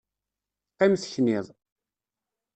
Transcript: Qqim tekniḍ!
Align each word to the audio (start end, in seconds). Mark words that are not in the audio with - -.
Qqim 0.73 0.93
tekniḍ! 0.95 1.45